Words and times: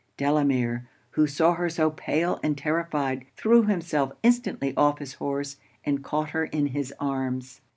Delamere, 0.17 0.87
who 1.11 1.27
saw 1.27 1.53
her 1.53 1.69
so 1.69 1.91
pale 1.91 2.39
and 2.41 2.57
terrified, 2.57 3.23
threw 3.37 3.65
himself 3.65 4.13
instantly 4.23 4.75
off 4.75 4.97
his 4.97 5.13
horse 5.13 5.57
and 5.85 6.03
caught 6.03 6.31
her 6.31 6.45
in 6.45 6.65
his 6.65 6.91
arms. 6.99 7.61